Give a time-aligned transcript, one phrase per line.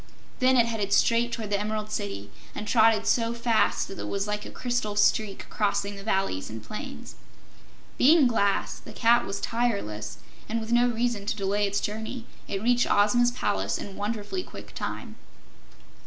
[0.39, 4.25] Then it headed straight toward the Emerald City, and trotted so fast that it was
[4.25, 7.13] like a crystal streak crossing the valleys and plains.
[7.99, 10.17] Being glass, the cat was tireless,
[10.49, 14.73] and with no reason to delay its journey, it reached Ozma's palace in wonderfully quick
[14.73, 15.17] time.